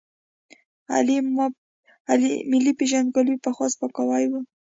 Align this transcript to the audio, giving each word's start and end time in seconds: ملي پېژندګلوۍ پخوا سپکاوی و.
ملي 2.51 2.73
پېژندګلوۍ 2.79 3.37
پخوا 3.43 3.67
سپکاوی 3.73 4.25
و. 4.29 4.33